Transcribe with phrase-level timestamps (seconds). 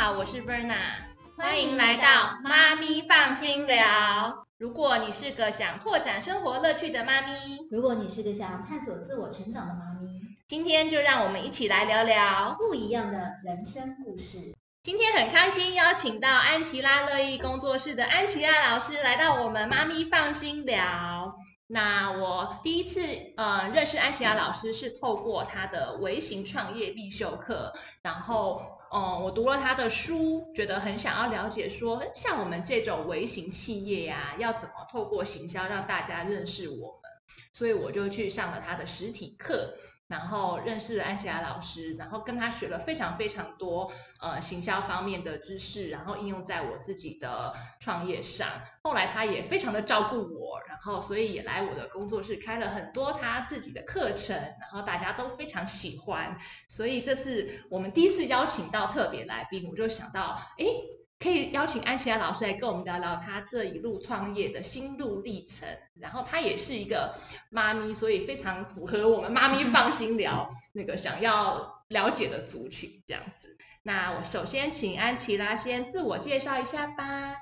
[0.00, 0.78] 好，我是 Verna，
[1.36, 4.46] 欢迎来到妈咪放心聊。
[4.56, 10.08] 如果你是个想拓展生活乐趣的妈咪，如果你是个想探索自我成长的妈咪，
[10.48, 14.54] 今天就让我们一起来聊聊不一样的人生故事。
[14.82, 21.36] 今天很开心邀请到安琪拉乐意工作室的安琪拉老师来到我们妈咪放心聊。
[21.66, 23.02] 那我第一次
[23.36, 36.99] 呃认识安琪拉老师是透过她的微型创业必修课，然后嗯我读了他的书，觉得很想要了解说像我们这种微型企业呀，要怎么透过行销让大家认识我，
[37.52, 39.74] 所以我就去上了他的实体课。
[40.10, 48.48] 然后认识了安琪拉老师，然后跟他学了非常非常多呃行销方面的知识，然后应用在我自己的创业上。
[48.82, 56.36] 后来他也非常的照顾我，然后所以也来我的工作室开了很多他自己的课程，然后大家都非常喜欢。
[56.68, 60.66] 所以这次我们第一次邀请到特别来宾，我就想到，哎。
[61.22, 65.68] 可以邀请安琪拉老师来跟我们聊聊他这一路创业的心路历程。
[65.98, 67.14] 然后他也是一个
[67.50, 73.54] 妈咪，所以非常符合我们妈咪放心聊那个想要了解的族群这样子。
[73.82, 77.34] 那我首先请安琪拉先自我介绍一下吧。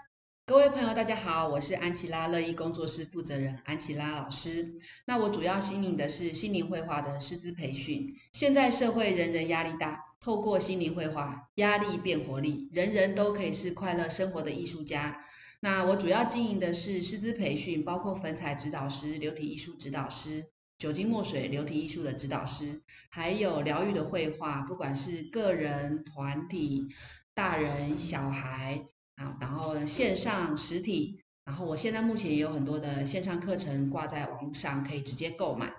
[0.45, 4.75] 各位朋友，大家好，我是安琪拉乐意工作室负责人安琪拉老师。
[5.05, 8.17] 那我主要经营的是心灵绘画的师资培训。
[8.33, 10.08] 现在社会人人压力大。
[10.21, 15.25] 透过心灵绘画，压力变活力，人人都可以是快乐生活的艺术家。
[15.61, 20.45] 那我主要经营的是师资培训，包括粉彩指导师、流体艺术指导师、
[20.79, 26.87] 酒精墨水流体艺术的指导师，还有疗愈的绘画，不管是个人、团体、
[27.35, 31.21] 大人、小孩啊，然后线上、实体。
[31.45, 35.73] 然后我现在目前也有很多的线上课程挂在网上，可以直接购买。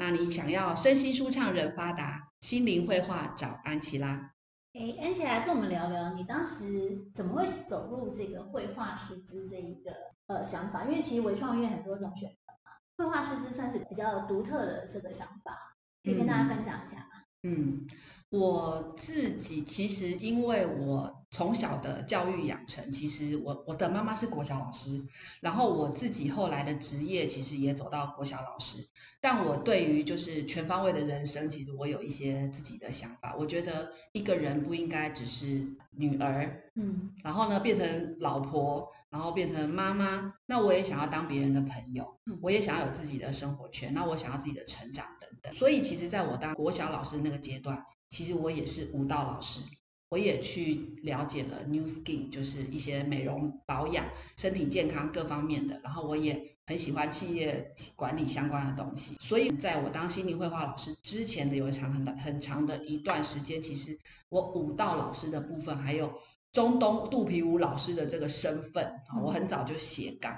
[0.00, 4.32] 那你想要身心舒畅、人发达、心灵绘画，找安琪拉。
[4.72, 9.92] 哎，安琪拉跟我们聊聊，你当时怎么会走入这个绘画师资这一个
[10.28, 10.84] 呃想法？
[10.84, 17.22] 因为其实文创业很多种选择嘛，绘画师资算是比较独特的这个想法，可以跟大家分享一下吗？
[17.42, 17.86] 嗯。
[18.30, 25.04] 我自己其实，因为我从小的教育养成，其实我我的妈妈是国小老师，
[25.40, 28.88] 然后我自己后来的职业其实也走到国小老师，
[29.20, 33.36] 但我对于就是全方位的人生，其实我有一些自己的想法。
[33.38, 45.54] 我觉得一个人不应该只是女儿，嗯，然后呢变成老婆，然后变成妈妈，那我也想要当别人的朋友，我也想要有自己的生活圈，那我想要自己的成长等等。
[45.54, 47.84] 所以其实在我当国小老师那个阶段。
[48.10, 49.60] 其实我也是舞蹈老师，
[50.10, 54.04] 我也去了解了 New Skin，就是一些美容保养、
[54.36, 55.80] 身体健康各方面的。
[55.84, 59.16] 然后我也很喜欢企业管理相关的东西。
[59.20, 63.98] 所以在我当心灵绘画老师之前的有一长很很长的一段时间，其实
[64.28, 66.12] 我舞蹈老师的部分，还有
[66.52, 68.92] 中东肚皮舞老师的这个身份，
[69.22, 70.36] 我很早就斜杠。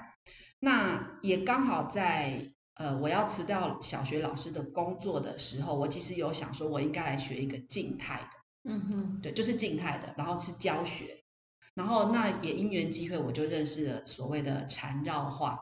[0.59, 2.49] 那也刚好在。
[2.75, 8.27] 呃，我要辞掉小学老师的工作的时候，我其实有想说，我应该来学一个静态的，
[8.63, 11.23] 嗯哼，对，就是静态的，然后是教学，
[11.73, 15.59] 然后那也因缘机会，我就认识了所谓的缠绕画。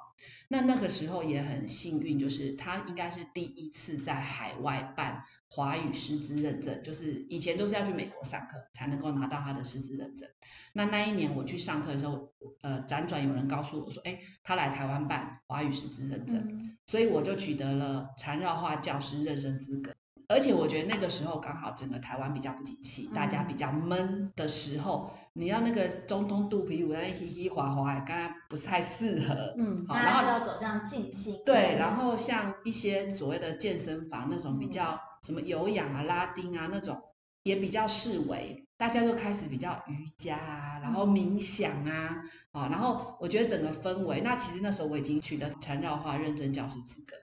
[0.49, 10.29] 那那个时候也很幸运，就是他应该是第一次在海外办华语师资认证，就是以前都是要去美国上课才能够拿到他的师资认证。
[10.73, 19.93] 那那一年我去上课的时候，呃，辗转有人告诉我说，哎，他来台湾办华语师资认证，所以我就取得了缠绕画教师认证资格。
[20.31, 29.53] 而且我觉得那个时候刚好整个台湾比较不景气，大家比较闷的时候，你要那个中通肚皮舞那嘻嘻滑滑，刚刚不是太适合。
[29.57, 31.35] 嗯，好然后要走这样静心。
[31.45, 37.01] 对，然后像一些所谓的健身房那种比较什么有氧啊、拉丁啊那种，
[37.43, 42.23] 也比较视为大家就开始比较瑜伽啊，然后冥想啊，
[42.53, 47.15] 好，然后我觉得整个氛围，那其实那时候我已经取得缠绕化认证教师资格，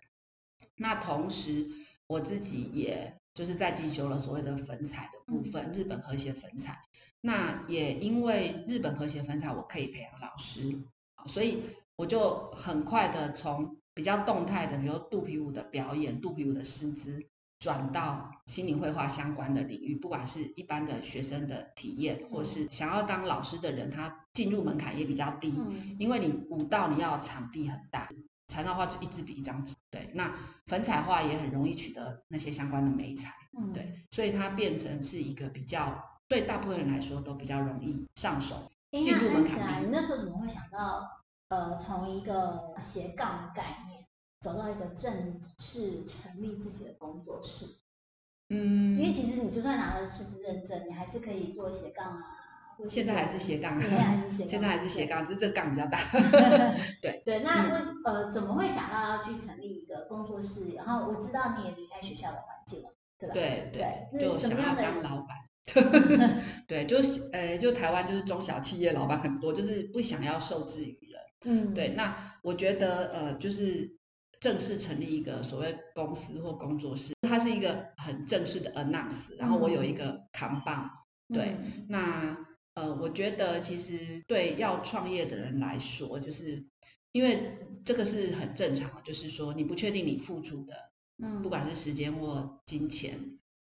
[0.76, 1.66] 那同时。
[2.08, 6.82] 我自己也就是在进修了所谓的粉彩的部分，日本和谐粉彩。
[7.20, 10.76] 那也因为日本和谐粉彩，我可以培养老师，
[11.26, 11.62] 所以
[11.96, 17.22] 我就很快的从比较动态的，比如肚皮舞的表演、肚皮舞的师资，
[17.58, 19.94] 转到心灵绘画相关的领域。
[19.94, 25.52] 不管是一般的学生的体验，或是想要当老师的人，他进入门槛也比较低，
[25.98, 28.08] 因为你舞蹈你要场地很大。
[28.46, 30.34] 缠绕画就一支笔一张纸，对，那
[30.66, 41.08] 粉彩画也很容易取得那些相关的美彩，嗯，对，所以它变成是一个比较对大部分人来说都比较容易上手，进入门槛你那时候怎么会想到，
[41.48, 44.06] 呃，从一个斜杠的概念
[44.40, 47.66] 走到一个正式成立自己的工作室？
[48.50, 52.22] 嗯，因为其实你就算拿了师资认证，你还是可以做斜杠啊，
[52.86, 55.98] 现在还是斜杠，现在还是斜杠，现在还是斜杠，只是这个杠比较大。
[57.02, 60.74] 对对，那为呃怎么会想到要去成立一个工作室？
[60.76, 63.34] 然后我知道你也离开学校的环境了，对吧？
[63.34, 65.36] 对对，就想要当老板。
[66.66, 71.20] 对，就是呃，就台湾就是中小企业老板很多，就是不想要受制于人。
[71.44, 73.96] 嗯，对，那我觉得呃，就是
[74.40, 80.88] 正式成立一个所谓公司或工作室，它是一个很正式的 announce，然后我有一个扛棒。
[81.32, 82.36] 对，嗯那
[82.78, 86.64] 呃，我觉得其实对要创业的人来说，就是
[87.10, 93.18] 因为这个是很正常的，就是说你不确定你付出的，嗯，不管是时间或金钱，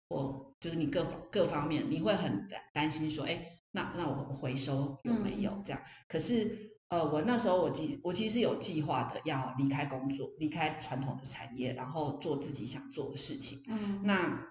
[0.10, 5.82] 或就是你各方各方面，你会很担担心说，哎，那那我回收有没有这样？
[6.10, 13.64] 可是呃，我那时候我计我其实是有计划的，要离开工作，离开传统的产业，然后做自己想做的事情。
[13.70, 14.46] 嗯那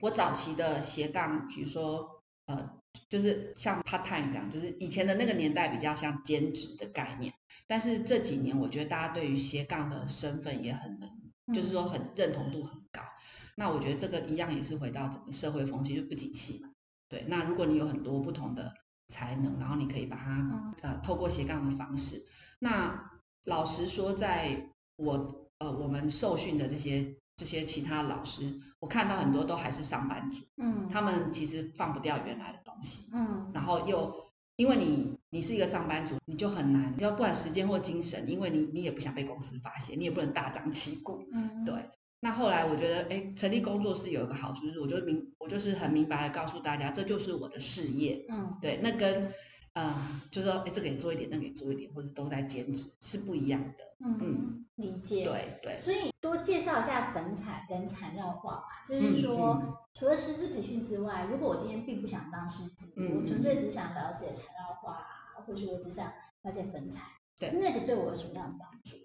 [0.00, 7.32] 我早期的斜杠，比如说呃，就是像 part time 这样，就是以前的那个年代比较像兼职的概念，
[7.66, 13.02] 但是这几年我觉得大家对于斜杠的身份也很能，就是说很认同度很高。
[13.54, 16.70] 那我觉得这个一样也是回到整个社会风气就不景气嘛。
[17.08, 18.72] 对，那如果你有很多不同的
[19.08, 22.22] 才能，然后你可以把它呃透过斜杠的方式，
[22.58, 23.10] 那
[23.44, 30.88] 老实说，在我呃我们受训的这些这些其他老师，我看到很多都还是上班族，嗯。
[30.88, 33.50] 他们其实放不掉原来的东西，嗯。
[33.54, 34.14] 然后又
[34.56, 41.74] 因为你你是一个上班族，你就很难，要不管时间或精神，因为你你也不想被公司发现，你也不能大张旗鼓，嗯，对。
[42.20, 48.56] 那后来我觉得，哎，成立工作室有一个好处，就是我就明，我就是很明白的告诉大家，这就是我的事业，嗯。
[48.60, 49.32] 对，那跟，
[49.74, 49.94] 呃，
[50.30, 53.84] 就是说，哎，这个也做一点，那个也做一点，或者都在兼职，是不一样的。
[54.04, 55.24] 嗯，理解。
[55.24, 67.02] 对对，所以多介绍一下粉彩跟缠绕画吧，就嗯是说，嗯除了师资培训之外，如果我今天并不想当师资，嗯我纯粹只想了解缠绕画啊，或是我只想了解粉彩，
[67.38, 68.96] 对那个对我有什么样的帮助？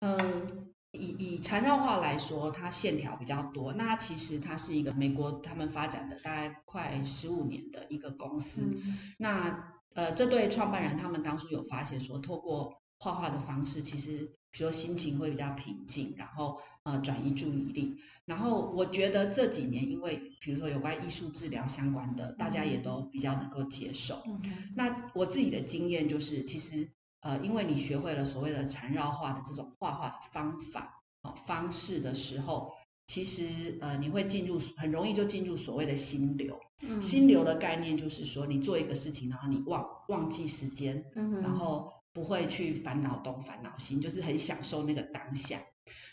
[0.00, 3.72] 嗯，以以缠绕画来说，它线条比较多。
[3.72, 8.62] 那其实它是一个美国他们发展的大概快十五年的一个公司。
[8.62, 14.18] 嗯那呃，这对创办人他们当初有发现说，透过画画的方式，其实
[14.50, 17.96] 比如说心情会比较平静，然后呃转移注意力。
[18.24, 24.22] 然后我觉得这几年，因为比如说有关艺术治疗相关的，大家也都比较能够接受。
[24.26, 24.40] 嗯
[24.74, 26.90] 那我自己的经验就是，其实
[27.20, 32.72] 呃，因为你学会了所谓的缠绕画的这种画画的方法哦方式的时候，
[33.12, 36.58] 其实呃你会进入很容易就进入所谓的心流。
[36.80, 45.60] 嗯心流的概念就是说，你做一个事情，然后你忘忘记时间，嗯然后不会去烦恼东烦恼西，就是很享受那个当下。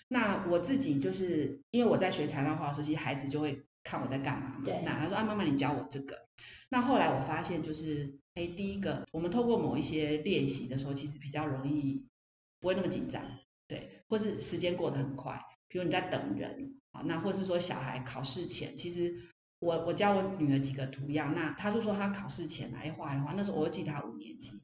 [0.09, 4.81] 那我自己就是因为我在学缠绕画的时候，其实孩子就会看我在干嘛嘛对。
[4.83, 6.17] 那他说啊，妈妈你教我这个。
[6.69, 12.05] 那后来我发现就是，哎，第一个，我们透过某一些练习的时候，其实比较容易
[12.59, 13.23] 不会那么紧张，
[13.69, 15.39] 对，或是时间过得很快。
[15.69, 19.15] 比如你在等人啊，那或是说小孩考试前，其实
[19.59, 24.63] 我我教我女儿几个图样，那她就说她考试前来画一画，那时候我会记她五年级，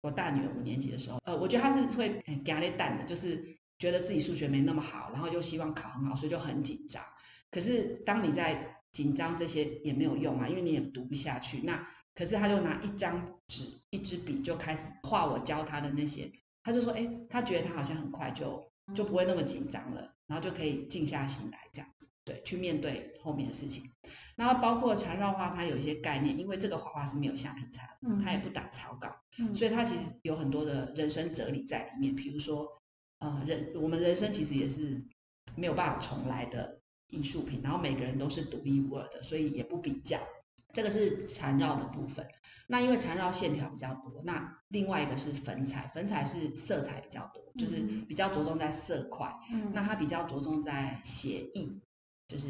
[0.00, 3.44] 我大女儿五年级的时候，呃，我觉得她是会很压力蛋的，就是
[3.78, 7.02] 觉得自己数学没那么好，然后又希望考很好，所以就很紧张。
[7.50, 11.60] 可是当你在紧张这些也没有用啊，因为你也读不下去。
[11.60, 16.30] 那可是他就拿一张纸、一支笔就开始画我教他的那些，
[16.62, 23.82] 他就说，哎，他觉得他好像很快就就不会那么紧张了，然后就可以静下心来这样子，对，去面对后面的事情。
[24.36, 32.14] 然后包括缠绕画，它有一些概念，因为这个画画是没有橡皮擦，嗯它也不打草稿，嗯所以它其实有很多的人生哲理在里面。
[32.14, 32.68] 比如说，
[33.20, 35.02] 呃，人我们人生其实也是
[35.56, 40.18] 没有办法重来的艺术品，然后每个人都是独一无二的，所以也不比较。
[40.76, 42.28] 这个是缠绕的部分。
[42.66, 49.32] 那因为缠绕线条比较多，那另外一个是粉彩，粉彩是色彩比较多，就是嗯比较着重在色块。
[49.50, 51.80] 嗯那它比较着重在写意，
[52.28, 52.48] 就是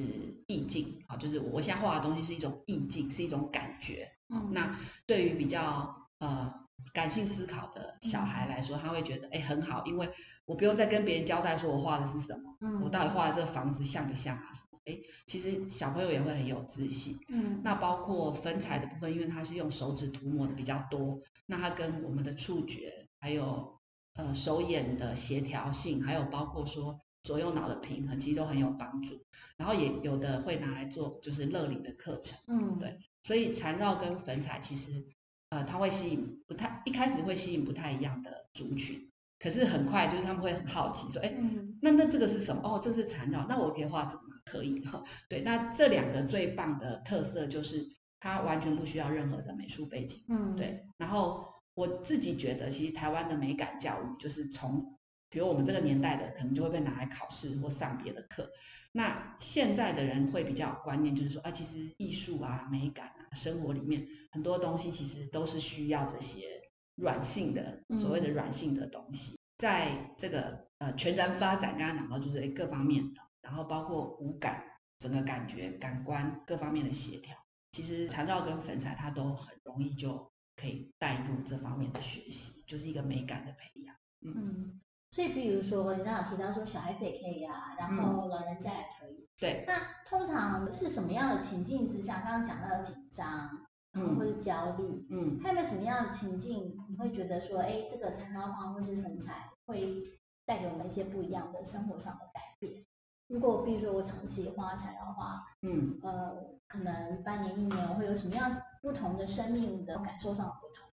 [0.48, 4.10] 意境啊，就是我现在画的东西是一种意境，是一种感觉。
[4.28, 6.52] 嗯那对于比较呃
[6.92, 10.10] 感性思考的小嗯孩来说，他会觉得哎很好，因为
[10.46, 14.75] 我不用再跟别人交代说我画的是什么，嗯我到底画的这个房子像不像啊什么？
[14.86, 17.16] 哎，其实小朋友也会很有自信。
[17.28, 23.78] 嗯那包括粉彩的部分，因为它是用手指涂抹的比较多，那它跟我们的触觉，还有
[24.14, 29.20] 呃手眼的协调性，还有包括说左右脑的平衡，其实都很有帮助。
[29.56, 35.04] 然后也有的会拿来做就是乐龄的课程，嗯对所以缠绕跟粉彩其实
[35.50, 42.62] 呃它会吸引不太一开始会吸引不太一样的族群，可是很快就是他们会很好奇说，哎，嗯那那这个是什么？
[42.62, 44.25] 哦，这是缠绕，那我可以画这个吗？
[44.50, 45.04] 可以哈。
[45.28, 47.86] 对，那这两个最棒的特色就是
[48.18, 50.20] 它完全不需要任何的美术背景。
[50.28, 54.98] 嗯，对，然后我自己觉得，其实台湾的美感教育就是从，
[55.28, 58.50] 比如我们这个年代的，可能就会被拿来考试或上别的课。
[58.92, 66.46] 那现在的人会比较有观念，就是说，啊，其实艺术啊、美感啊，生活里面很多东西其实都是需要这些
[66.94, 74.60] 软性的，所谓的软性的东西，在这个呃全然发展，刚刚讲到就是诶各方面的，然后包括五感、
[74.98, 77.36] 整个感觉、感官各方面的协调，
[77.70, 83.94] 其实缠绕跟粉彩它都很容易就可以带入这方面的学习，就是一个美感的培养。
[84.22, 84.80] 嗯，
[85.12, 89.28] 所以比如说你刚刚提到说小孩子也可以啊，然后老人家也可以。
[89.38, 92.22] 对，那通常是什么样的情境之下？
[92.22, 93.48] 刚刚讲到的紧张，
[93.92, 95.38] 嗯或是焦虑，嗯。
[95.40, 100.02] 还有没有什么样的情境你会觉得说，哎，这个缠绕花或是粉彩会
[100.44, 102.84] 带给我们一些不一样的生活上的改变？
[103.28, 106.36] 如果比如说我长期画缠绕画，嗯，呃，
[106.68, 110.88] 可能半年一年，我会有什么样不同的生命的感受上的不同？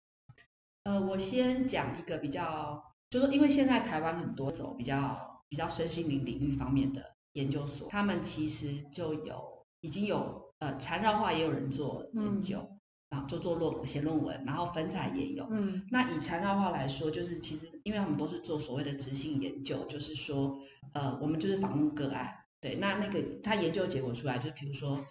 [0.84, 12.71] 呃，我先讲一个比较，就是因为现在台湾很多走比较比较身心灵领域方面的研究所，他们其实就有已经有呃缠绕画也有人做研究，
[13.12, 15.46] 然后就做论文写论文，然后粉彩也有。
[15.50, 20.58] 嗯那以缠绕画来说，就是其实因为他们都是做所谓的执行研究，就是说，
[20.94, 25.04] 呃，我们就是访问个案，对，那那个他研究结果出来，就是比如说，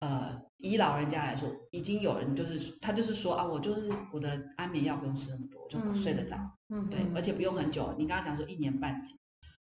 [0.00, 6.36] 呃，以老人家来说，已经有人就是他就是说啊，我就是我的安眠药不用吃那么多，就睡得着，
[6.70, 7.94] 嗯，对，而且不用很久。
[7.96, 9.16] 你刚刚讲说一年半年，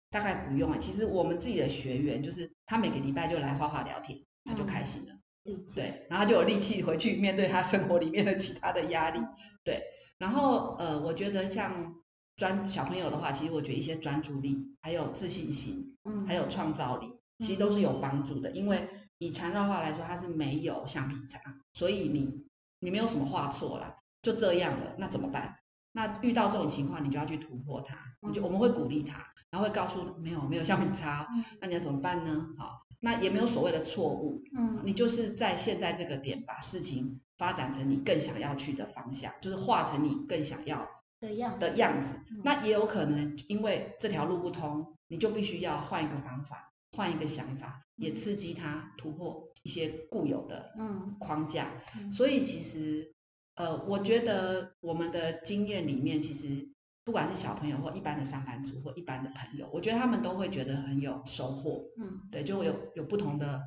[0.09, 0.79] 大概不用啊。
[0.81, 5.14] 其实我们自己的学员就是他每个礼拜就来画画聊天，他就开心了。
[5.45, 5.81] 理解。
[5.81, 9.21] 对，然后就有力气回去面对他生活里面的其他的压力。
[9.65, 9.83] 对，
[10.19, 11.95] 然后呃，我觉得像
[12.37, 17.09] 专小朋友的话，其实我觉得一些专注力、还有自信心、嗯，还有创造力，
[17.39, 18.51] 其实都是有帮助的。
[18.51, 21.39] 因为以缠绕画来说，它是没有橡皮擦，
[21.73, 22.45] 所以你
[22.81, 25.57] 你没有什么画错啦，就这样了，那怎么办？
[25.93, 27.97] 那遇到这种情况，你就要去突破它。
[28.23, 29.19] 你就我们会鼓励他，
[29.51, 32.49] 然后会告诉没有没有橡皮擦，嗯那你要怎么办呢？
[32.59, 34.81] 好，那也没有所谓的错误，嗯。
[34.83, 40.89] 你就是在现在这个点把事情发展成你更想要去的方向，就是化成你更想要
[41.21, 42.15] 的样的样子。
[42.31, 42.41] 嗯。
[42.43, 51.15] 那也有可能因为这条路不通，你就必须要换一个方法，换一个想法，也刺激他突破一些固有的嗯。
[51.21, 51.71] 框架。
[51.99, 52.11] 嗯。
[52.11, 53.15] 所以其实，
[53.57, 56.71] 呃，我觉得我们的经验里面，其实
[57.05, 61.85] 不管是小朋友或一般的上班族或一般的朋友，我觉得他们都会觉得很有收获。
[61.99, 63.63] 嗯对，就有有不同的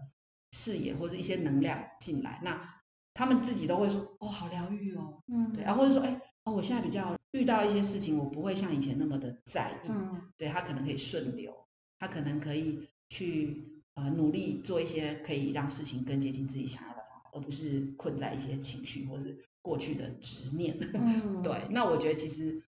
[0.51, 2.60] 视野或者一些能量进来，那
[3.13, 11.53] 他们自己都会说，哦，好疗愈哦，嗯，对，然后或者说，哎，哦，我现在比较遇到一些事情，我不会像以前那么的在意，嗯对他可能可以顺流，
[12.00, 20.77] 他可能可以去呃努力做一些可以让事情更接近自己想要的方法，而不是困在一些情绪或是过去的执念。
[20.94, 22.63] 嗯， 对，那我觉得其实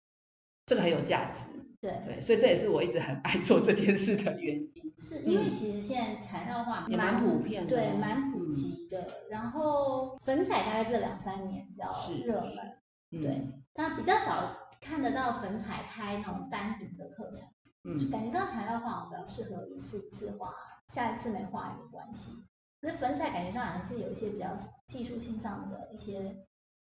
[0.69, 1.47] 这个很有价值，
[1.81, 4.93] 对，对，所以这也是我一直很爱做这件事的原因。
[4.99, 9.03] 是因为其实现在缠绕画也蛮普遍的对，哦蛮普嗯及的。
[9.31, 12.77] 然后粉彩大概这两三年比较是热门，
[13.13, 13.41] 嗯对，
[13.73, 17.49] 但比较少看得到粉彩开那种单独的课程。
[17.85, 20.53] 嗯，感觉上材料画我们比较适合一次一次画，
[20.89, 22.33] 下一次没画也没关系。
[22.81, 24.55] 可是粉彩感觉上还是有一些比较
[24.89, 26.37] 技术性上的一些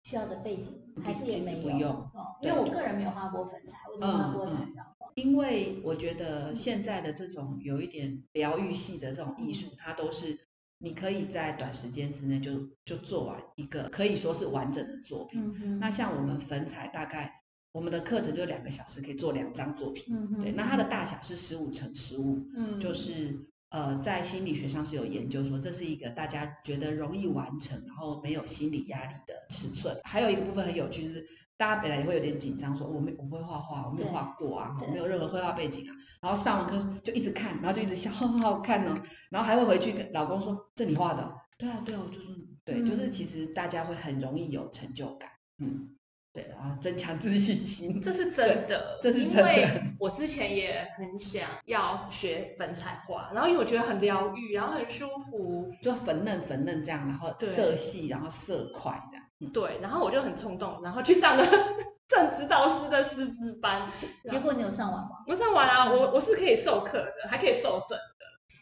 [0.03, 1.61] 需要的背景，还是也没有。
[1.61, 5.09] 不用哦，因为我个人没有画过粉彩，我只嗯画过材料画。
[5.15, 10.37] 因为我觉得现在的这种有一点疗愈系的这种艺术，它都是
[10.79, 15.53] 你可以在短时间之内就就做完一个可以说是完整的作品。
[15.63, 17.41] 嗯，那像我们粉彩，大概
[17.71, 20.03] 我们的课程就两个小时可以做两张作品。
[20.13, 23.39] 嗯，对，那它的大小是十五乘十五，嗯就是
[23.73, 29.99] 呃，在心理学上是有研究说，这是一个大家觉得容易完成，然后没有心理压力的尺寸。
[30.03, 31.25] 还有一个部分很有趣是，
[31.57, 35.95] 大家本来也会有点紧张，说我没我不会画画，我没有对画过啊，我没有任何绘画背景啊。
[36.21, 38.95] 然后上完课就一直看，然后就一直笑， 好好看哦。
[39.31, 42.27] 然后还会回去跟老公说：“这你画的哦？”对啊，对啊，我就是
[42.63, 45.92] 对，就是嗯其实大家会很容易有成就感，嗯，
[46.33, 48.01] 对，然后增强自信心。
[48.01, 59.23] 这是真的，这是真的因为 我之前也很想要学粉彩画，然后因为我觉得很疗愈，然后很舒服，就粉嫩粉嫩这样，然后色系，然后色块这样。
[59.39, 61.45] 嗯对，然后我就很冲动，然后去上了
[62.07, 63.87] 正指导师的师资班，
[64.27, 65.09] 结果你有上完吗？
[65.27, 67.97] 我上完啊，我我是可以授课的，还可以授证，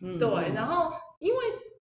[0.03, 1.39] 嗯，对，嗯然后因为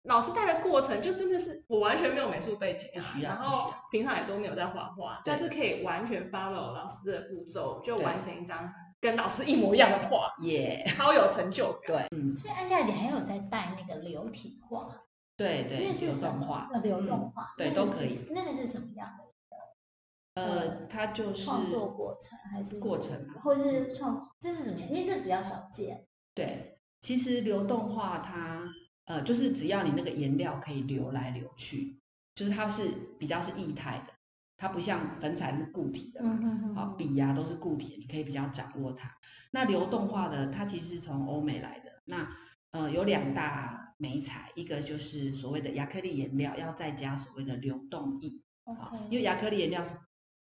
[0.08, 12.08] 老师带的过程就真的是我完全没有美术背景啊，不需要然后平常也都没有在画画，但是可以完全 follow 老师的步骤，就完成一张跟老师一模一样的画，耶，超有成就感。
[12.10, 14.88] 对，嗯，所以安夏，你还有在带那个流体画，
[15.36, 16.38] 对对，那是流什么？
[16.38, 18.10] 动化，呃流嗯动画，对都可以。
[18.34, 19.24] 那个是什么样的？
[20.40, 23.42] 呃，它就是创作过程，还是过程啊。
[23.42, 24.80] 或是创这是怎么？
[24.80, 24.88] 样？
[24.90, 26.06] 因为这比较少见。
[26.32, 28.64] 对，其实流动画它
[29.08, 31.98] 呃，就是只要你那个颜料可以流来流去，
[32.34, 32.88] 就是它是
[33.18, 34.12] 比较是液态的，
[34.56, 36.38] 它不像粉彩是固体的嘛。
[36.42, 39.10] 嗯好，笔呀、都是固体的，你可以比较掌握它。
[39.50, 41.90] 那流动化的，它其实是从欧美来的。
[42.04, 42.28] 那
[42.70, 48.42] 呃，有两大美材，一个就是所谓的亚克力颜料，要再加所谓的流动液。
[48.78, 49.96] 好，因为亚克力颜料是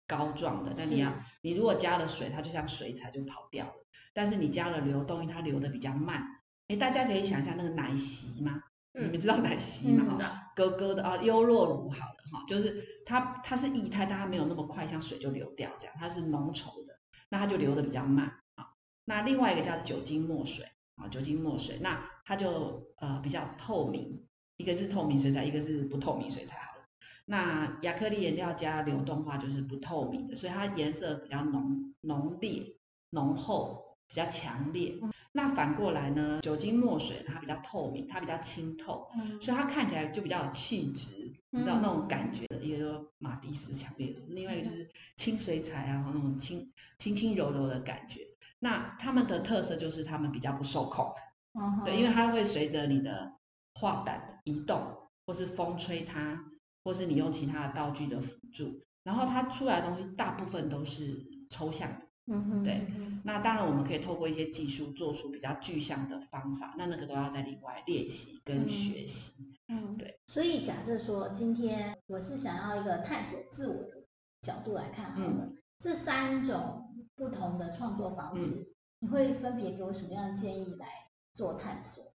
[0.06, 3.74] 膏状的，但你要你如果加了水，它就像水彩就跑掉了。
[4.14, 6.22] 但是你加了流动液，它流的比较慢。
[6.68, 8.62] 哎，大家可以想象那个奶昔吗？
[8.94, 10.04] 你们知道奶昔吗？
[10.10, 16.98] 嗯哈、咯咯的啊，优酪乳好了哈，就是它它是液态，但它没有那么快像水就流掉这样，它是浓稠的，
[17.30, 18.66] 那它就流的比较慢啊。
[19.06, 24.26] 那另外一个叫酒精墨水啊，酒精墨水，那它就呃比较透明，
[24.58, 26.84] 一个是透明水彩，一个是不透明水彩好了。
[27.26, 32.64] 那亚克力颜料加流动化就是不透明的，所以它颜色比较浓浓烈、
[33.12, 34.96] 浓厚，比较强烈。
[35.32, 42.58] 那反过来呢，酒精墨水它比较透明，它比较清透，嗯所以它看起来就比较有气质，你知道嗯那种感觉的。
[42.58, 48.22] 一个就马蒂斯强烈的，另外一个就是清水彩啊，那种轻轻轻柔柔的感觉。
[48.60, 51.14] 那它们的特色就是它们比较不受控，
[51.54, 53.32] 嗯对，因为它会随着你的
[53.76, 54.82] 画板的移动，
[55.26, 56.44] 或是风吹它，
[56.84, 62.07] 或是你用其他的道具的辅助，然后它出来的东西大部分都是抽象的。
[62.28, 62.86] 嗯哼对
[63.24, 69.58] 那当然，我们可以透过一些技术做出比较具象的方法，那那个都要在另外练习跟嗯学习。
[69.68, 70.18] 嗯，对。
[70.28, 74.06] 所以假设说今天我是想要一个探索自我的
[74.42, 80.88] 角度来看好了，嗯这三种不同的创作方式，你会分别给我什么样的建议来
[81.34, 82.14] 做探索？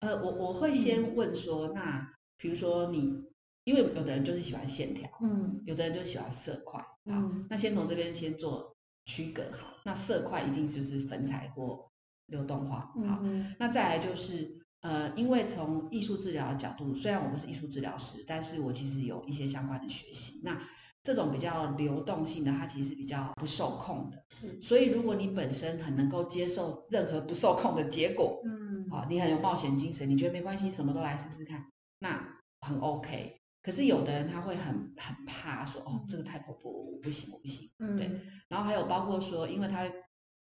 [0.00, 3.24] 呃，我我会先问说，那比如说你，
[3.64, 8.73] 因为有的人就是喜欢线条，嗯有的人就喜欢色块，好，嗯那先从这边先做
[9.06, 9.74] 区隔好。
[9.84, 11.90] 那色块一定就是粉彩或
[12.26, 20.40] 流动画，好，嗯那再来就是呃，因为从艺术治疗的角度，虽然我不是艺术治疗师，但是我其实有一些相关的学习。
[20.42, 20.58] 那
[21.02, 24.24] 这种比较流动性的，它其实是比较不受控的。
[24.30, 31.62] 是所以如果你本身很能够接受任何不受控的结果，嗯好，你很有冒险精神，你觉得没关系，什么都来试试看，
[31.98, 32.26] 那
[32.60, 33.38] 很 OK。
[33.64, 37.70] 可是有的人他会很很怕说，哦，这个太恐怖，我不行，我不行。
[37.78, 37.96] 嗯。
[37.96, 38.10] 对
[38.48, 39.90] 然后还有包括说，因为他会，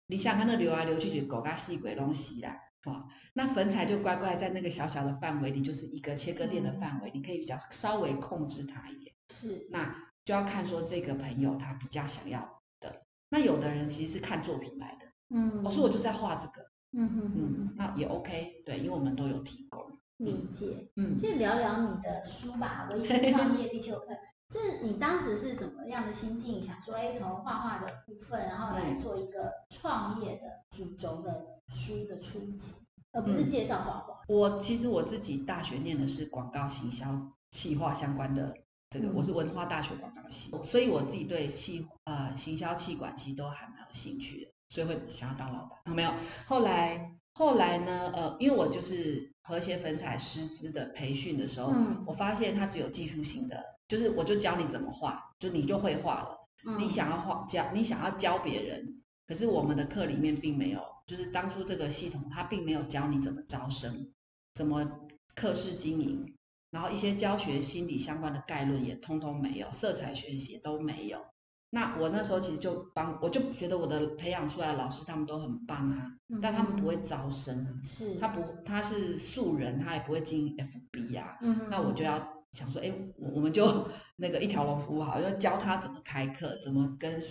[0.07, 9.15] 你想看那流来流去，就狗嘎细鬼东西啦，哦，那粉彩就乖乖在那个小小的范围里，就是一个切割店的范围，你可以比较稍微控制它一点。
[9.29, 9.67] 是。
[9.69, 13.05] 那就要看说这个朋友他比较想要的。
[13.29, 19.85] 那有的人其实是看作品来的，嗯，我说我就在画这个，嗯哼哼嗯，那也 OK，对，因为我们都有提供，
[20.23, 20.89] 理解。
[20.95, 21.17] 嗯。
[21.19, 24.05] 所以聊聊你的书吧，《微信创业必修课》。
[24.47, 26.61] 这你当时是怎么样的心境？
[26.61, 32.73] 想说，哎，从画画的部分，然后来做一个创业的主轴的书的初级，
[33.13, 34.21] 而不是嗯介绍画画。
[34.27, 37.07] 我其实我自己大学念的是广告行销
[37.51, 38.53] 企划相关的
[38.89, 45.79] 这个，嗯我是文化大学广告系，所以我自己对企呃行销气管其实都还蛮有兴趣的，所以会想要当老板。
[45.85, 46.13] 有、没有，
[46.45, 56.37] 后来后来呢，呃，因为我就是和谐粉彩师资的培训的时候，嗯我发现它只有技术性的，就是我就教你怎么画，就你就会画了。
[56.67, 64.13] 嗯你想要画教，你想要教别人，可是我们的课里面并没有，就是当初这个系统它并没有教你怎么招生，
[64.53, 64.87] 怎么
[65.33, 66.35] 课室经营，
[66.69, 71.25] 然后一些教学心理相关的概论也通通没有，色彩学习也都没有。
[71.73, 82.17] 那我那时候其实就帮，我就觉得我的培养出来的老师他们都很棒啊，但他们不会招生啊，是他不他是素人，他也不会经营 FB 啊，嗯那我就要
[82.51, 87.23] 想说，哎，我我们就那个一条龙服务好，要教他怎么开课，怎么跟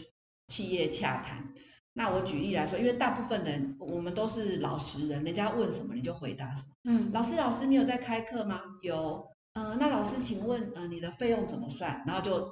[0.49, 1.53] 企业洽谈。
[1.93, 6.69] 那我举例来说，因为大部分人我们都是老实人，人家问什么你就回答什么。
[6.85, 8.61] 嗯老师，老师，你有在开课吗？
[8.81, 9.29] 有。
[9.53, 12.05] 呃，那老师，请问，呃，你的费用怎么算？
[12.07, 12.49] 然后就，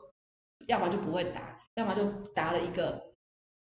[0.66, 3.14] 要么就不会答，要么就答了一个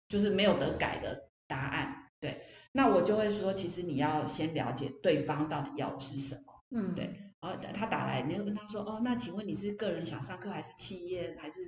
[0.08, 2.12] 就是没有得改的答案。
[2.20, 2.40] 对，
[2.74, 6.42] 那我就会说，其实你要先了解对方到底要的是什么。
[6.70, 7.06] 嗯对
[7.42, 11.60] 然后他打来，你就问他说：“哦，那请问你是个人想上课，还是企业，还是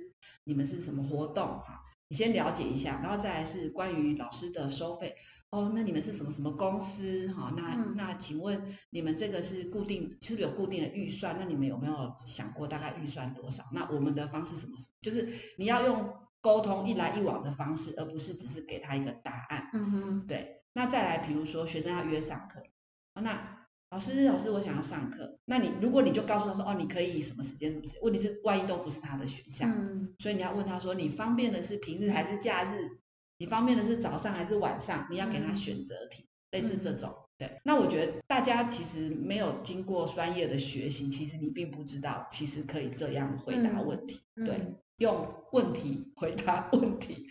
[0.44, 1.44] 你们是什么活动？
[1.44, 5.16] 哈，你先了解一下，然后再来是关于老师的收费。
[5.54, 7.28] 哦，那你们是什么什么公司？
[7.32, 11.36] 哈，那、嗯那请问你们这个是固定，是不是有固定的预算？
[11.38, 13.62] 那你们有没有想过大概预算多少？
[13.72, 14.76] 那我们的方式什么？
[15.00, 19.70] 就是你要用沟通一来一往的方式，而不是只是给他一个答案。
[19.72, 22.58] 嗯哼对，那再来，比如说学生要约上课，
[23.14, 25.38] 哦那老师，老师，我想要上课。
[25.44, 28.02] 那你如果你就告诉他说，哦，你可以什么时间什么时间？
[28.02, 32.88] 问题是万一都不是他的选项，嗯所以你要问他说，你方便的是平日还是假日？
[33.38, 35.06] 你方便的是早上还是晚上？
[35.10, 37.12] 你要给他嗯选择题，类似这种。
[37.36, 44.20] 对，那我觉得大家其实没有经过专业的学习，其实你并不知道，其实可以这样回答嗯问题。
[44.36, 47.26] 嗯对，用问题回答问题。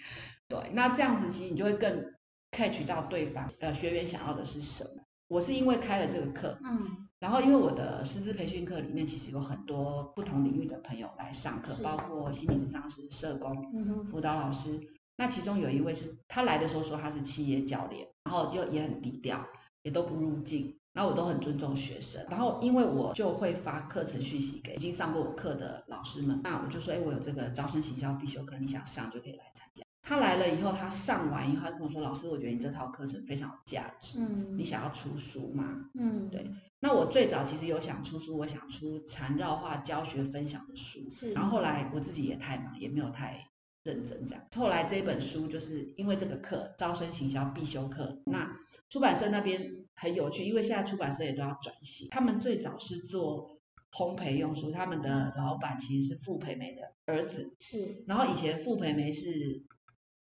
[0.49, 2.13] 对，那这样子其实你就会更
[2.51, 5.01] catch 到对方呃学员想要的是什么。
[5.29, 14.77] 我是因为开了这个课，嗯然后因为我的师资培训课里面其实有很多不同领域的朋友来上课，包括心理咨商师、社工、嗯哼辅导老师。
[15.17, 19.45] 那其中有一位是他来的时候说他是企业教练，然后就也很低调，
[19.83, 20.77] 也都不入境。
[20.93, 29.83] 然后我都很尊重学生，然后因为我就会发课程讯息给已经上过我课的老师们，那我就说，哎，我有这个招生行销必修课，你想上就可以来参加。
[30.03, 35.89] 他来了以后，他上完以后，他跟我说，老师，我觉得你这套课程非常有价值，嗯你想要出书吗？
[35.95, 36.45] 嗯对
[36.79, 43.43] 那我最早其实有想出书，我想出缠绕化教学分享的书，是，然后后来我自己也太忙，也没有太
[43.83, 44.47] 认真这样。
[44.55, 48.57] 后来这本书就是因为这个课招生行销必修课，那
[48.89, 53.59] 出版社那边很有趣，因为现在出版社也都要转型，他们最早是做
[53.91, 58.03] 烘焙用书，他们的老板其实是傅培梅的儿子，是。
[58.07, 59.63] 然后以前傅培梅是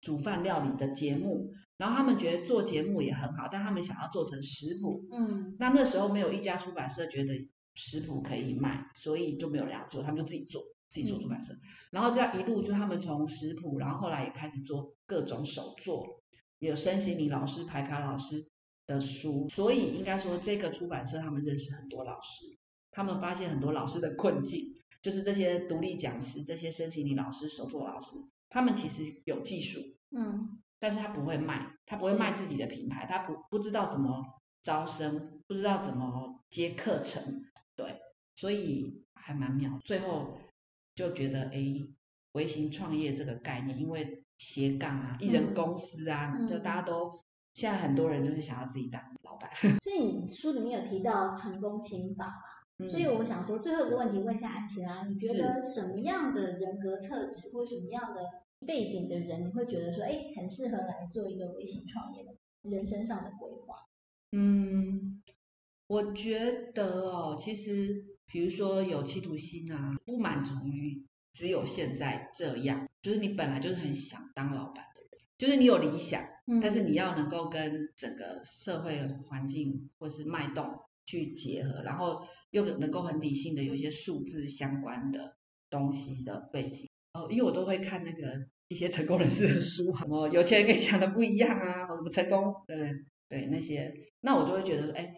[0.01, 5.55] 煮饭料理的节目，然后他们觉得做节目也很好，但他们想要做成食谱，嗯。
[5.59, 7.33] 那那时候没有一家出版社觉得
[7.75, 10.63] 食谱可以卖，所以就没有人要做，他们就自己做，
[10.95, 11.53] 自己做出版社。
[11.91, 16.23] 然后这样一路就他们从食谱，然后后来也开始做各种手作，
[16.61, 18.47] 也有身心灵老师、排卡老师
[18.87, 22.57] 的书，所以应该说这个出版社他们认识很多老师，
[22.93, 24.61] 他们发现很多老师的困境，
[25.03, 28.17] 就是这些独立讲师、这些身心灵老师、手作老师，
[28.49, 29.81] 他们其实有技术，
[30.13, 34.23] 嗯但是他不会卖，他不会卖自己的品牌，他不不知道怎么
[34.63, 37.43] 招生，不知道怎么接课程，
[37.75, 38.01] 对，
[38.37, 39.81] 所以还蛮妙。
[39.83, 40.37] 最后
[40.95, 41.87] 就觉得，哎，
[42.33, 47.21] 微型创业这个概念，因为斜杠啊，一人嗯公司啊，嗯就大家都
[47.55, 49.51] 现在很多人就是想要自己当老板，
[49.83, 52.33] 所以你书里面有提到成功心法嘛？
[52.79, 58.21] 嗯所以我想说，最后一个问题问一下安琪拉，你觉得什么样的人格特质或什么样的
[58.67, 62.35] 背景的人，你会觉得说，哎，很适合来做一个微型创业的
[62.69, 63.77] 人生上的规划？
[64.33, 65.23] 嗯，
[65.87, 80.67] 我觉得哦，其实比如说有企图心啊，不满足于只有现在这样，就是你本来就是很想当老板的人，就是你有理想，嗯但是你要能够跟整个社会环境或是脉动
[81.07, 85.37] 去结合，然后又能够很理性的有一些数字相关的
[85.69, 86.89] 东西的背景。
[87.13, 92.77] 哦，因为我都会看那个一些成功人士的书，什么有钱人跟你想的不一样啊，或什么成功，对
[93.29, 95.15] 对那些，那我就会觉得说，哎，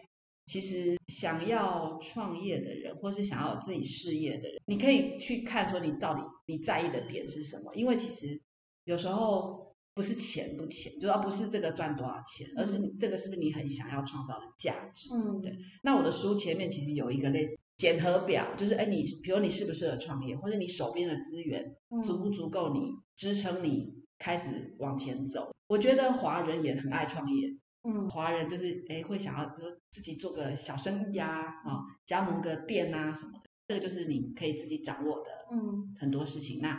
[0.47, 8.41] 其实想要创业的人，或是想要有自己事业的人，你可以去看说你到底你在意的点是什么，因为其实
[8.85, 15.09] 有时候不是钱不钱，主要不是这个赚多少钱，而是你这个是不是你很想要创造的价值。
[15.13, 25.51] 嗯，对那我的书前面其实有一个类似检核表，就是哎，你比如你适不适合创业，或者你手边的资源嗯足不足够你支撑你开始往前走。
[25.67, 27.49] 我觉得华人也很爱创业，
[27.83, 36.59] 嗯华人就是哎会想要比如自己做个小生意呀、啊，加盟个店啊什么的，这个就是你可以自己掌握的嗯很多事情。
[36.61, 36.77] 那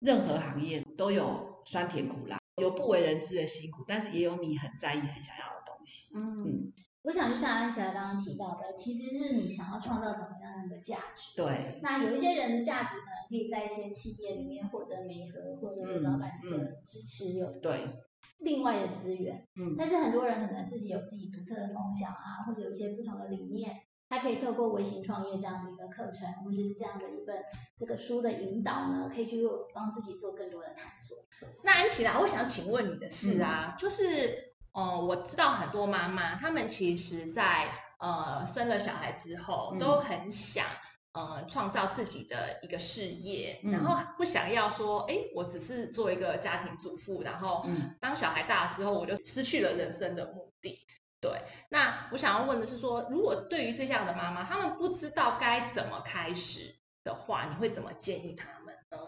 [0.00, 6.14] 任何行业都有酸甜苦辣，有不为人知的辛苦，但是也有你很在意、很想要的东西。
[6.14, 6.72] 嗯嗯，
[7.02, 11.36] 我想就像安琪拉刚刚提到的，其实是你想要创造什么样的价值。
[11.36, 17.72] 对，那有一些人的价值可能可以在一些企业里面获得媒合，或者嗯老板的支持，有对，
[18.40, 19.46] 另外的资源。
[19.56, 23.74] 嗯但是很多人可能自己有自己独特的梦想啊，或者有一些不同的理念，
[24.08, 27.42] 他可以透过微型创业这样的一个课程，或者是这样的一本
[27.76, 29.42] 这个书的引导呢，可以去
[29.74, 31.18] 帮自己做更多的探索。
[31.62, 37.68] 那安琪拉，我想请问你的是啊，就是，呃，我知道很多妈妈，她们其实在
[37.98, 40.64] 呃生了小孩之后，嗯都很想
[41.16, 50.78] 呃创造自己的一个事业，嗯然后不想要说，哎，我只是做一个家庭主妇，然后嗯当小孩大的时候，我就失去了人生的目的。
[51.18, 58.98] 对，那我想要问的是说，如果对于这样的妈妈，他们不知道该怎么开始的话，你会怎么建议他们呢？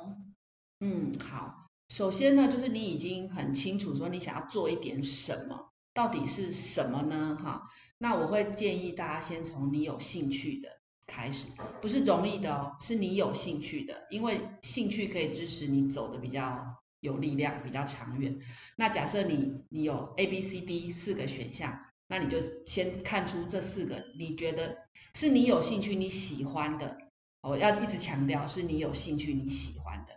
[0.80, 1.66] 嗯，好。
[1.90, 7.38] 首先呢，就是你已经很清楚说你想要做一点什么，到底是什么呢？
[7.42, 7.62] 哈，
[7.98, 10.68] 那我会建议大家先从你有兴趣的
[11.08, 11.48] 开始，
[11.80, 18.38] 不是容易的哦，是你有兴趣的，因为兴趣可以支持你走的比较有力量，比较长远。
[18.76, 24.76] 那假设你你有 A、B、C、D 四个选项，那你就先看出这四个，你觉得
[25.14, 26.98] 是你有兴趣、你喜欢的。
[27.40, 30.12] 我要一直强调，是你有兴趣、你喜欢的。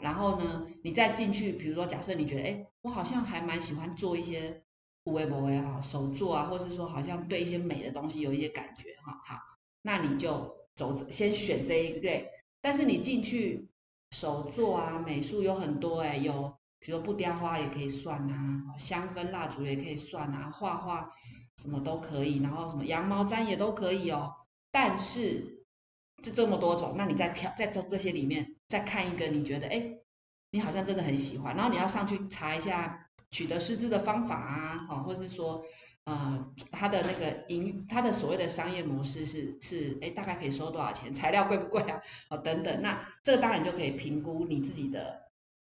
[0.00, 4.62] 然后呢，你再进去，比如说，假设你觉得，哎，我好像还蛮喜欢做一些
[5.04, 9.36] 无为不为哈，手作啊，或是说好像对一些美的东西有一些感觉哈，好，
[9.82, 12.28] 那你就走，先选这一类。
[12.60, 13.68] 但是你进去
[14.10, 21.10] 手作啊，美术有很多哎，有比如布雕花也可以算啊，香氛蜡烛也可以算啊，画画
[21.56, 24.32] 什么都可以，然后什么羊毛毡也都可以哦。
[24.70, 25.64] 但是
[26.22, 29.90] 就这么多种，那你再挑，在从这些里面再看一个，你觉得哎，
[30.50, 35.64] 你好像真的很喜欢，然后你要上去查一下取得师资的方法啊，哈，或是说，
[36.04, 41.12] 呃，他的那个营，他的所谓的商业模式是是，哎，大概可以收多少钱？
[41.14, 42.00] 材料贵不贵啊？
[42.30, 45.30] 哦，等等，那这个当然就可以评估你自己的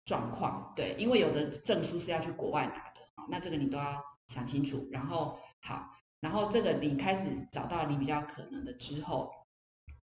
[0.05, 4.87] 状况，对，因为有的证书是要去国外拿的，那这个你都要想清楚。
[4.91, 9.31] 然后好，然后这个你开始找到你比较可能的之后。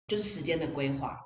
[0.09, 1.21] 就是时间的规划，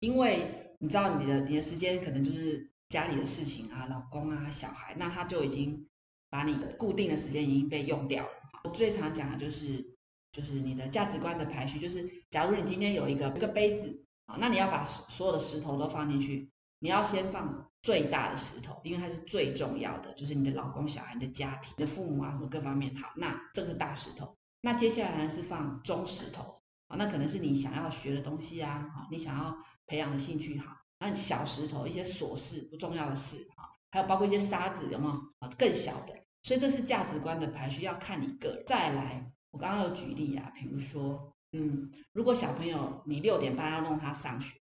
[0.00, 5.86] 因为你知道你的你的时间可能就是家里的事情啊、老公啊、小孩，那他就已经
[6.30, 8.32] 把你固定的时间已经被用掉了。
[8.64, 9.84] 我最常讲的就是
[10.32, 22.94] 就是你的价值观的排序，就是假如你今天有一个一个杯子啊，那你要把所有的石头都放进去，你要先放最大的石头，因为它是最重要的，就是你的老公、小孩、你的家庭、你的父母啊什么各方面。
[22.96, 26.60] 好，那这个是大石头，那接下来呢是放中石头。
[26.88, 29.56] 啊，那可能是你想要学的东西啊，你想要
[29.88, 30.72] 培养的兴趣好。
[31.00, 35.48] 那小石头一些琐事不重要的事啊，还有包括一些沙子有没有啊？
[35.56, 38.62] 更小的，所以这是价值观的排序，要看你个人。
[38.66, 44.54] 再来，我刚刚有举例啊，比如说，嗯，如果小朋友你六点半要弄他上学，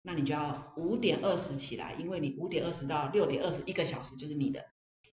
[0.00, 4.64] 那你就要五点二十起来，因为你五点二十到六点二十一个小时就是你的，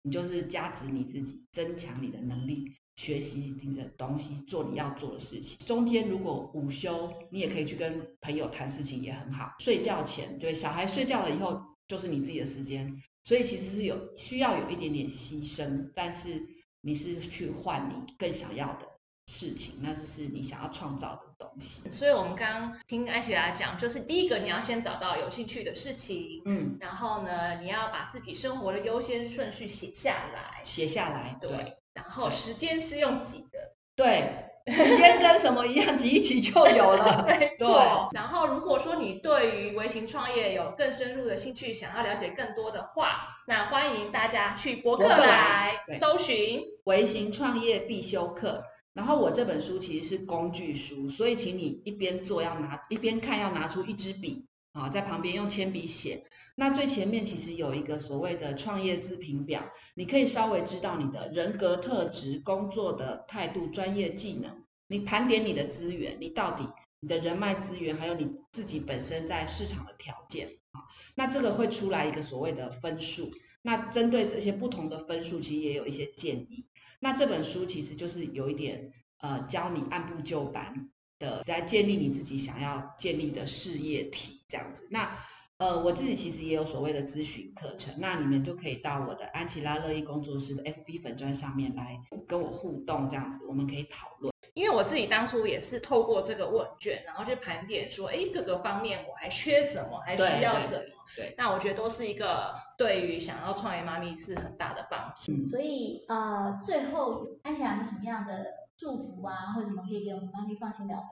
[0.01, 2.73] 你就是加值你自己，增强你的能力。
[2.97, 5.65] 学习你的东西，做你要做的事情。
[5.65, 9.53] 中间如果午休，你也可以去跟朋友谈事情，也很好。
[9.59, 13.01] 睡觉前，对小孩睡觉了以后，就是你自己的时间。
[13.23, 16.41] 所以其实是有需要有一点点牺牲，但是
[16.81, 18.87] 你是去换你更想要的
[19.27, 21.91] 事情，那就是你想要创造的东西。
[21.93, 31.77] 所以我们刚刚听艾雪拉讲，就是第一个你要先找到有兴趣的事情，嗯，然后呢，你要把自己生活的优先顺序写下来，写下来，对。
[31.93, 33.59] 然后时间是用挤的，
[33.97, 37.23] 对，时间跟什么一样，挤一挤就有了。
[37.27, 38.09] 没错。
[38.11, 48.63] 然后如果说你对于微型创业有更深入的兴趣，想要了解更多的话，那欢迎大家去博客来搜寻微型创业必修课。
[48.93, 56.23] 然后我这本书其实是工具书，所以请你一边做要拿，一边看要拿出一支笔啊，在旁边用铅笔写。
[56.55, 59.63] 那最前面其实有一个所谓的创业自评表，
[59.95, 66.67] 你可以稍微知道你的人格特质、工作的态度、专业技能，你盘点你的资源，你到底
[66.99, 70.83] 你的人脉资源，还有你自己本身在市场的条件啊，
[71.15, 73.31] 那这个会出来一个所谓的分数。
[73.63, 76.65] 那针对这些不同的分数，其实也有一些建议。
[76.99, 80.89] 那这本书其实就是有一点呃，教你按部就班
[81.21, 84.87] 的来建立你自己想要建立的事业体这样子。
[84.91, 85.15] 那
[85.57, 94.33] 呃，我自己其实也有所谓的咨询课程，那你们就可以到我的安琪拉乐意工作室的 FB 粉砖上面来跟我互动，这样子我们可以讨论。
[94.55, 100.83] 因为我自己当初也是透过这个问卷，然后去盘点说，哎，各个方面我还缺什么，还需要什么。
[101.15, 105.47] 对，那我觉得都是一个对于想要创业妈咪是很大的帮助。
[105.47, 108.47] 所以呃，最后安琪拉有什么样的
[108.81, 111.05] 祝福啊，或者什么可以给我们妈咪放心聊的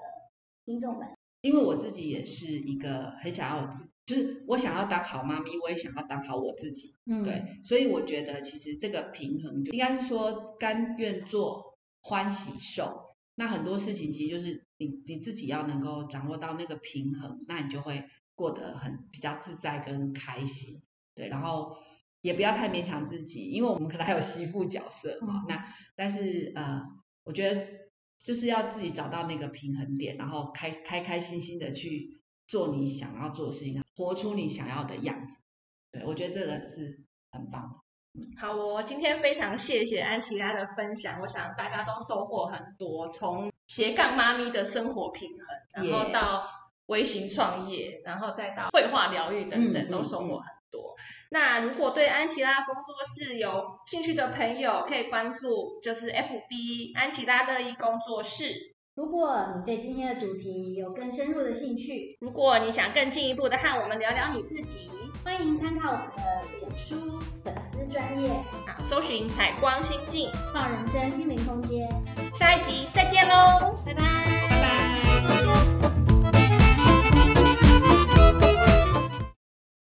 [0.66, 1.08] 听众们？
[1.42, 3.88] 因为我自己也是一个很想要自。
[4.08, 13.16] 就是我想要当好妈咪，我也想要当好我自己，嗯，对，所以我觉得其实这个平衡就应该是说甘愿做欢喜受。
[13.36, 18.04] 那很多事情其实就是你你自己要能够掌握到那个平衡，那你就会
[18.34, 20.82] 过得很比较自在跟开心，
[21.14, 21.78] 对，然后
[22.22, 25.46] 也不要太勉强自己，因为我们可能还有媳妇角色嘛。
[25.48, 25.64] 那
[25.96, 26.82] 但是呃，
[27.24, 27.66] 我觉得
[28.24, 32.18] 就是要自己找到那个平衡点，然后开开开心心的去。
[32.50, 35.44] 做你想要做的事情，活出你想要的样子。
[35.92, 37.00] 对我觉得这个是
[37.32, 38.26] 很棒的。
[38.42, 46.44] 好，我今天非常谢谢安琪拉的分享，我想大家都收获很多，从斜杠妈咪的生活平衡，然后到
[46.88, 50.59] 微型创业，然后再到绘画疗愈等等，都收获很多。
[51.32, 58.46] 那如果对安琪拉工作室有兴趣的朋友，可以关注就是 FB 安琪拉乐意工作室。
[58.96, 64.90] 如果你对今天的主题有更深入的兴趣，如果你想更进一步的和我们聊聊你自己，
[65.24, 66.24] 欢迎参考我们的
[66.60, 68.28] 脸书粉丝专业，
[68.68, 71.88] 好，搜寻采光心境，放人生心灵空间。
[72.36, 73.76] 下一集再见喽。